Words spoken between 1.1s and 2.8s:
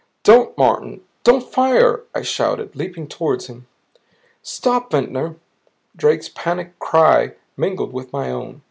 don't fire!" I shouted,